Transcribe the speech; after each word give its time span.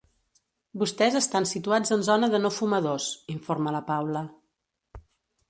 Vostès 0.83 1.17
estan 1.19 1.47
situats 1.49 1.93
en 1.97 2.05
zona 2.07 2.31
de 2.37 2.41
no 2.47 2.51
fumadors 2.57 3.11
–informa 3.35 3.77
la 3.79 3.85
Paula. 3.93 4.27